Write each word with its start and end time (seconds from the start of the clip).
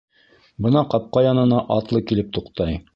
...Бына 0.67 0.83
ҡапҡа 0.95 1.25
янына 1.27 1.63
атлы 1.79 2.05
килеп 2.11 2.37
туҡтай. 2.39 2.87